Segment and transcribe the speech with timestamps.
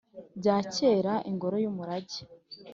[0.39, 2.19] bya kera Ingoro y Umurage